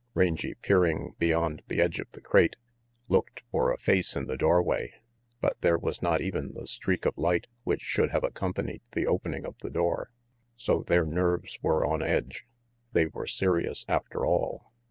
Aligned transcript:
Rangy, 0.15 0.55
peering 0.63 1.13
beyond 1.19 1.61
the 1.67 1.79
edge 1.79 1.99
of 1.99 2.07
the 2.13 2.21
crate, 2.21 2.55
looked 3.07 3.43
for 3.51 3.71
a 3.71 3.77
face 3.77 4.15
in 4.15 4.25
the 4.25 4.35
doorway, 4.35 4.93
but 5.41 5.61
there 5.61 5.77
was 5.77 6.01
not 6.01 6.21
even 6.21 6.53
the 6.55 6.65
streak 6.65 7.05
of 7.05 7.15
light 7.19 7.45
which 7.65 7.81
should 7.83 8.09
have 8.09 8.23
accompanied 8.23 8.81
the 8.93 9.05
opening 9.05 9.45
of 9.45 9.57
the 9.61 9.69
door. 9.69 10.09
So 10.55 10.81
their 10.81 11.05
nerves 11.05 11.59
were 11.61 11.85
on 11.85 12.01
edge! 12.01 12.47
They 12.93 13.05
were 13.05 13.27
serious, 13.27 13.85
after 13.87 14.25
all! 14.25 14.71